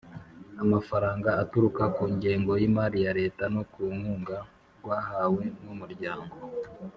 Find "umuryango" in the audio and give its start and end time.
5.73-6.35